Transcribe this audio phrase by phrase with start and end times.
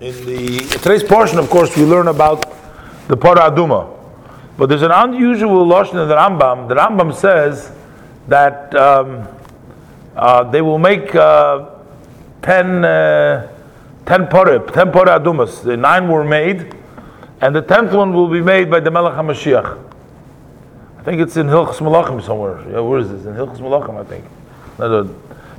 [0.00, 2.42] in the today's portion, of course, we learn about
[3.08, 3.96] the Parah Aduma.
[4.56, 6.68] But there's an unusual lashon in the Rambam.
[6.68, 7.72] The Rambam says
[8.28, 9.26] that um,
[10.14, 11.70] uh, they will make uh,
[12.42, 13.50] ten, uh,
[14.06, 15.62] ten porah, ten porah adumas.
[15.64, 16.74] The nine were made,
[17.40, 19.84] and the tenth one will be made by the Melech HaMashiach.
[20.98, 22.60] I think it's in Hilchas Malachim somewhere.
[22.70, 23.24] Yeah, where is this?
[23.26, 24.24] In Hilchas Malachim, I think.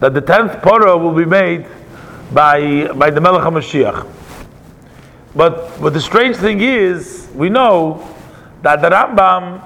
[0.00, 1.66] That the tenth porah will be made
[2.32, 4.20] by by the Melech HaMashiach.
[5.34, 8.06] But but the strange thing is, we know
[8.62, 9.62] that the Rambam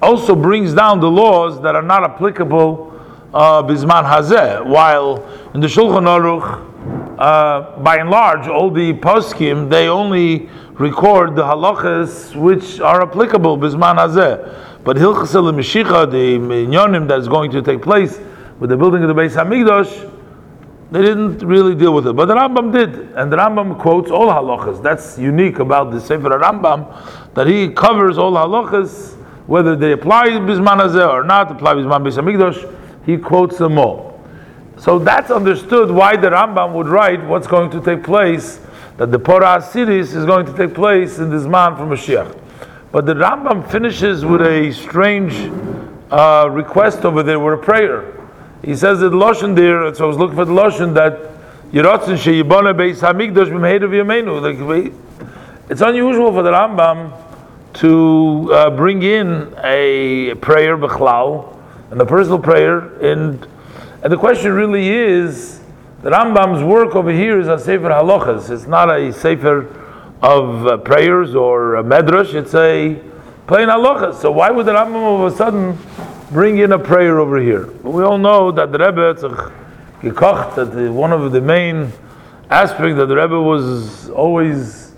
[0.00, 2.92] also brings down the laws that are not applicable
[3.34, 9.68] uh, bisman hazeh, while in the Shulchan Aruch, uh, by and large, all the poskim
[9.68, 14.82] they only record the halachas which are applicable bisman hazeh.
[14.84, 18.20] But Hilchas Mishicha, the minyanim that is going to take place
[18.58, 20.15] with the building of the Beis Hamikdash,
[20.90, 24.28] they didn't really deal with it, but the Rambam did, and the Rambam quotes all
[24.28, 24.80] halachas.
[24.82, 29.14] That's unique about the Sefer Rambam, that he covers all halachas,
[29.48, 32.72] whether they apply bisman or not, apply bisman Beis Hamikdash.
[33.04, 34.20] He quotes them all.
[34.78, 38.60] So that's understood why the Rambam would write what's going to take place,
[38.96, 42.38] that the Porah series is going to take place in this man from Mashiach.
[42.92, 45.34] But the Rambam finishes with a strange
[46.10, 48.15] uh, request over there, with a prayer.
[48.66, 51.12] He says that Lashon there, so I was looking for the Lashon that
[51.70, 54.92] Yiratzin Sheyibana Beis Hamikdash B'Mehedav Yameinu.
[55.70, 57.12] It's unusual for the Rambam
[57.74, 61.56] to uh, bring in a prayer b'chlal,
[61.92, 63.46] and a personal prayer, and
[64.02, 65.60] and the question really is,
[66.02, 68.50] the Rambam's work over here is a sefer halachas.
[68.50, 69.68] It's not a sefer
[70.22, 72.34] of uh, prayers or a medrash.
[72.34, 73.00] It's a
[73.46, 74.20] plain halachas.
[74.20, 75.78] So why would the Rambam all of a sudden
[76.30, 77.66] bring in a prayer over here.
[77.82, 79.14] We all know that the Rebbe
[80.02, 81.92] gekocht, that one of the main
[82.50, 84.92] aspects that the Rebbe was always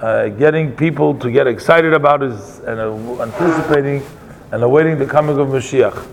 [0.00, 4.02] uh, getting people to get excited about is and uh, anticipating
[4.52, 6.06] and awaiting the coming of Mashiach.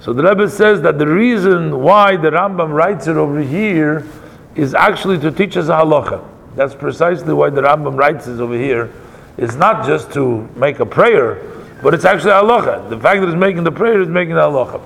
[0.00, 4.06] So the Rebbe says that the reason why the Rambam writes it over here
[4.54, 6.26] is actually to teach us a halacha.
[6.56, 8.92] That's precisely why the Rambam writes this over here.
[9.36, 12.88] It's not just to make a prayer, but it's actually halacha.
[12.88, 14.82] The fact that it's making the prayer is making the halacha.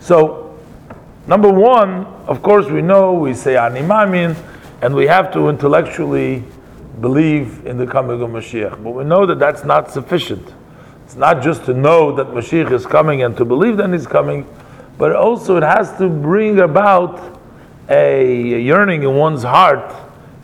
[0.00, 0.58] So,
[1.26, 4.36] number one, of course, we know we say Ani Maamin,
[4.82, 6.44] and we have to intellectually
[7.00, 8.82] believe in the coming of Mashiach.
[8.82, 10.52] But we know that that's not sufficient.
[11.04, 14.46] It's not just to know that Mashiach is coming and to believe that he's coming,
[14.98, 17.40] but also it has to bring about
[17.88, 19.94] a yearning in one's heart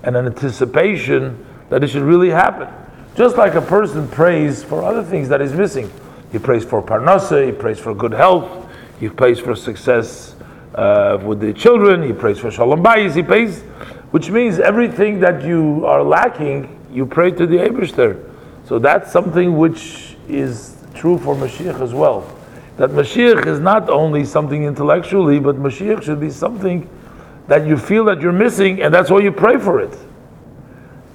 [0.04, 2.68] and an anticipation that it should really happen.
[3.14, 5.90] Just like a person prays for other things that is missing.
[6.30, 8.66] He prays for parnasa, he prays for good health,
[8.98, 10.34] he prays for success
[10.74, 13.60] uh, with the children, he prays for shalom bayis, he prays,
[14.12, 18.30] which means everything that you are lacking, you pray to the Eberster.
[18.64, 22.26] So that's something which is true for Mashiach as well.
[22.78, 26.88] That Mashiach is not only something intellectually, but Mashiach should be something
[27.48, 29.98] that you feel that you're missing, and that's why you pray for it.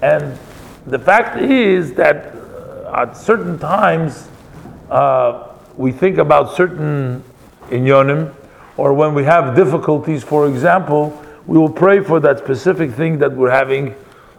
[0.04, 0.38] And
[0.88, 4.30] the fact is that uh, at certain times
[4.90, 7.22] uh, we think about certain
[7.70, 8.34] inyonim,
[8.78, 13.34] or when we have difficulties, for example, we will pray for that specific thing that
[13.34, 13.96] we're having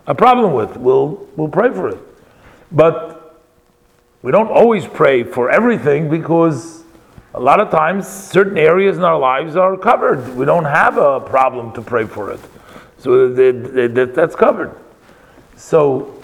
[0.07, 0.77] a problem with.
[0.79, 1.99] We'll, we'll pray for it.
[2.73, 3.39] But
[4.23, 6.83] we don't always pray for everything because
[7.35, 10.35] a lot of times certain areas in our lives are covered.
[10.35, 12.41] We don't have a problem to pray for it.
[12.99, 14.75] So that's covered.
[15.57, 16.18] So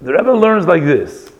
[0.00, 1.30] the Rebbe learns like this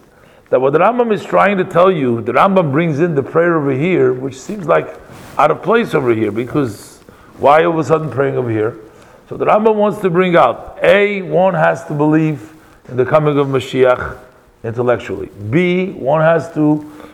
[0.50, 3.56] that what the Rambam is trying to tell you, the Rambam brings in the prayer
[3.56, 4.98] over here, which seems like
[5.38, 6.98] out of place over here, because
[7.38, 8.76] why all of a sudden praying over here?
[9.28, 12.52] So the Rambam wants to bring out A, one has to believe
[12.88, 14.18] in the coming of Mashiach
[14.64, 15.30] intellectually.
[15.50, 17.10] B, one has to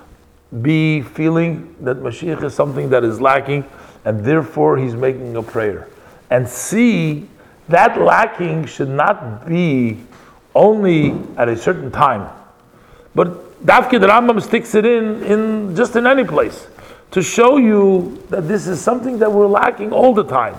[0.62, 3.66] be feeling that Mashiach is something that is lacking,
[4.06, 5.88] and therefore he's making a prayer.
[6.30, 7.28] And C,
[7.68, 9.98] that lacking should not be
[10.56, 12.28] only at a certain time.
[13.14, 16.66] But Dafkid Rambam sticks it in, in just in any place
[17.12, 20.54] to show you that this is something that we're lacking all the time.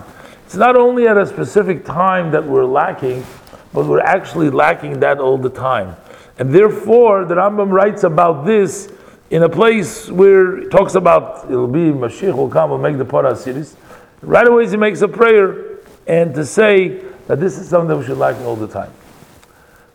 [0.46, 3.26] It's not only at a specific time that we're lacking,
[3.74, 5.96] but we're actually lacking that all the time.
[6.40, 8.92] And therefore, the Rambam writes about this
[9.30, 13.06] in a place where he talks about it'll be Mashiach will come and make the
[13.06, 13.76] Parah series.
[14.22, 18.06] Right away, he makes a prayer and to say that this is something that we
[18.06, 18.92] should lack all the time.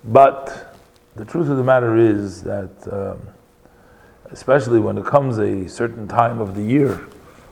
[0.05, 0.77] But
[1.15, 3.21] the truth of the matter is that, um,
[4.31, 7.07] especially when it comes a certain time of the year,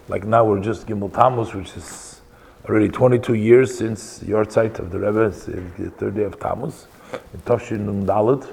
[0.09, 2.21] like now we're just Gimel Tammuz, which is
[2.69, 6.87] already 22 years since your site of the Rebbe, the third day of Tammuz,
[7.33, 8.51] in Toshin and Dalit.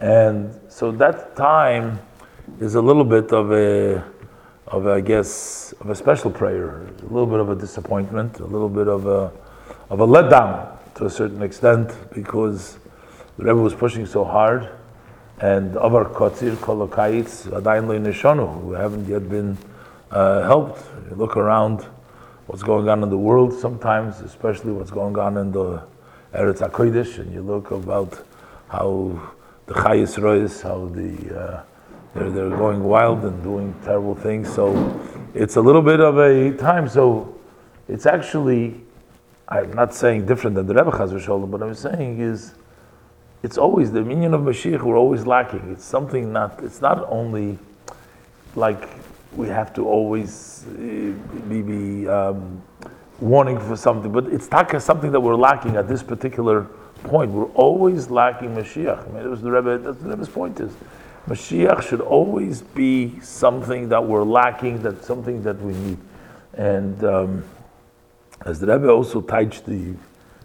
[0.00, 1.98] And so that time
[2.60, 4.04] is a little bit of a,
[4.66, 8.46] of a, I guess, of a special prayer, a little bit of a disappointment, a
[8.46, 9.32] little bit of a,
[9.88, 12.78] of a letdown to a certain extent, because
[13.36, 14.68] the Rebbe was pushing so hard,
[15.40, 19.58] and Avar Kotzir Kolokayitz Adain Nishonu, who haven't yet been
[20.10, 20.84] uh, helped.
[21.10, 21.82] You look around
[22.46, 25.82] what's going on in the world sometimes, especially what's going on in the
[26.32, 28.22] Eretz HaKodesh, and you look about
[28.68, 29.32] how
[29.66, 31.62] the Chayis Rois, how the uh,
[32.14, 34.52] they're, they're going wild and doing terrible things.
[34.52, 35.00] So
[35.34, 36.88] it's a little bit of a time.
[36.88, 37.36] So
[37.88, 38.80] it's actually,
[39.48, 42.54] I'm not saying different than the Rebbe Chaz but I'm saying is,
[43.44, 44.80] it's always the minion of Mashiach.
[44.80, 45.70] We're always lacking.
[45.70, 46.64] It's something not.
[46.64, 47.58] It's not only
[48.56, 48.88] like
[49.36, 51.12] we have to always uh,
[51.48, 52.62] be, um,
[53.20, 56.62] warning for something, but it's not something that we're lacking at this particular
[57.02, 57.30] point.
[57.30, 59.06] We're always lacking Mashiach.
[59.06, 59.76] I mean, it was the Rebbe.
[59.76, 60.72] That's the Rebbe's point is.
[61.28, 65.98] Mashiach should always be something that we're lacking, that something that we need.
[66.54, 67.44] And um,
[68.46, 69.94] as the Rebbe also touched the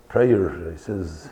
[0.10, 1.30] prayer, he says,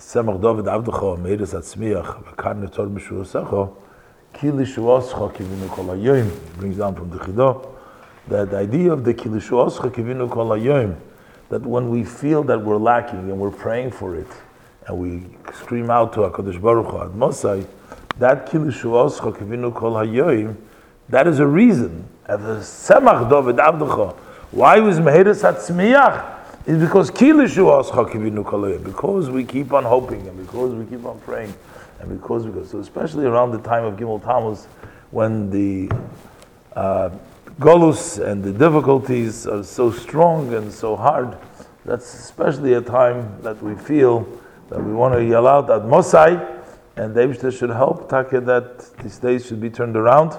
[0.00, 3.70] Semach David Avdecha Meiris Atzmiach V'kar Netor B'Shuasecha
[4.32, 7.18] Ki Lishuascha Kivinu Kol HaYoim brings down from the
[8.28, 10.96] that the idea of the Ki Lishuascha Kivinu Kol HaYoim
[11.50, 14.26] that when we feel that we're lacking and we're praying for it
[14.86, 17.66] and we scream out to HaKadosh Baruch Hu Ad Mosai
[18.18, 20.56] that Ki Lishuascha Kivinu Kol HaYoim
[21.10, 22.08] that is a reason.
[22.24, 22.54] As the
[22.94, 24.14] Semach David Avdecha
[24.50, 27.10] why was Meiris Atzmiach is because
[28.84, 31.54] because we keep on hoping and because we keep on praying
[32.00, 32.64] and because we go.
[32.64, 34.66] So especially around the time of Gimel Tammuz,
[35.10, 35.90] when the
[36.74, 37.10] uh,
[37.58, 41.36] golus and the difficulties are so strong and so hard,
[41.84, 44.26] that's especially a time that we feel
[44.68, 46.62] that we want to yell out at Mosai,
[46.96, 50.38] and David should help Taka that these days should be turned around.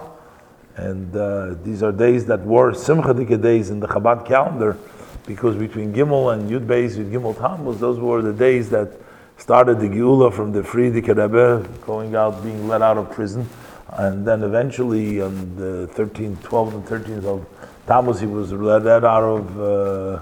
[0.77, 4.77] And uh, these are days that were Simcha days in the Chabad calendar
[5.25, 8.91] because between Gimel and Yud Beis with Gimel Tammuz, those were the days that
[9.37, 13.47] started the Geula from the Frierdiker Rebbe going out, being let out of prison,
[13.93, 17.45] and then eventually on the 13th, 12th and 13th of
[17.87, 20.21] Tammuz, he was let out of uh,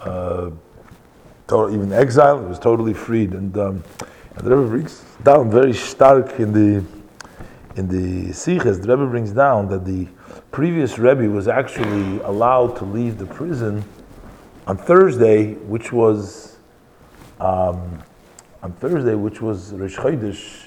[0.00, 0.50] uh,
[1.70, 2.40] even exile.
[2.40, 3.84] He was totally freed, and, um,
[4.36, 6.84] and the Rebbe brings down very stark in the
[7.76, 8.82] in the Siches.
[8.82, 10.08] The Rebbe brings down that the
[10.50, 13.84] previous Rebbe was actually allowed to leave the prison
[14.70, 16.56] on Thursday, which was
[17.40, 18.00] um,
[18.62, 20.66] on Thursday, which was Rosh Chodesh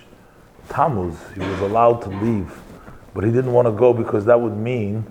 [0.67, 2.53] Tammuz, he was allowed to leave,
[3.13, 5.05] but he didn't want to go because that would mean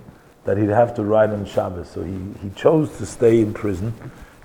[0.45, 1.89] that he'd have to ride on Shabbos.
[1.89, 3.95] So he, he chose to stay in prison.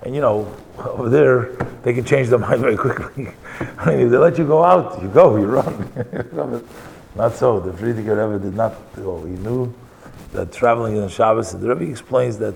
[0.04, 1.52] And you know, over there,
[1.84, 3.28] they can change their mind very quickly.
[3.80, 6.64] I mean, if they let you go out, you go, you run.
[7.18, 7.60] not so.
[7.60, 9.26] The Frierdiker Rebbe did not go.
[9.26, 9.74] He knew
[10.32, 12.56] that traveling on Shabbos, the Rebbe explains that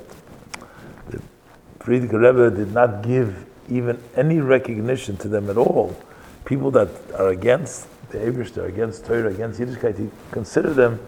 [1.82, 5.98] Frierdiker Rebbe did not give even any recognition to them at all.
[6.46, 11.00] People that are against the Eberster, against Torah, against Yiddishkeit, he considered them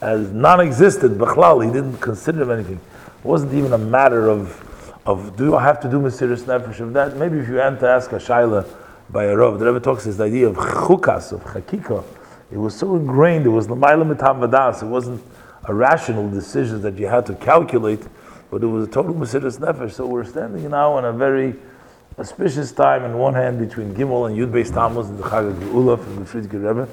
[0.00, 1.18] as non-existent.
[1.18, 2.76] Bechlal, he didn't consider them anything.
[2.76, 6.92] It wasn't even a matter of, of do I have to do Mesiris Nefesh of
[6.92, 7.16] that?
[7.16, 8.66] Maybe if you had to ask a Shaila
[9.08, 12.04] by a Rav, the Rebbe talks this idea of chukas, of chakika.
[12.52, 15.22] It was so ingrained, it was l'mayla mitam vadas, it wasn't
[15.64, 18.02] a rational decision that you had to calculate
[18.50, 19.92] but it was a total Mesiris Nefesh.
[19.92, 21.54] So we're standing now in a very
[22.18, 26.02] auspicious time, in one hand between Gimel and Yud Beis Tammuz and the Chag Geula
[26.02, 26.88] from the Frierdiker Rebbe,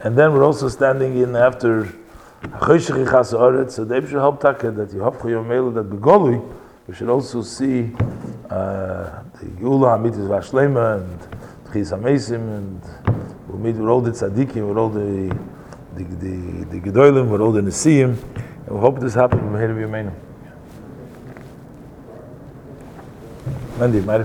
[0.00, 1.84] and then we're also standing in after
[2.42, 3.72] Choshech Yichas Oretz.
[3.72, 6.54] So they should help Taka that your mail that Begolui.
[6.86, 7.92] We should also see
[8.50, 11.20] uh, the Geula Hamitis Vashlema and
[11.66, 12.80] Tchis Hamesim and
[13.48, 15.36] we'll meet with all the tzaddikim, with all the
[15.94, 18.16] the the, the Gedolim, with all the Nesiim,
[18.66, 19.74] and we hope this happens from here to
[23.78, 24.24] Men din er